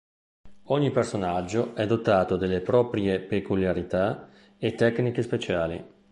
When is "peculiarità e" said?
3.19-4.73